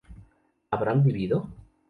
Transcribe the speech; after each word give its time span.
¿habrán 0.71 1.03
vivido? 1.03 1.47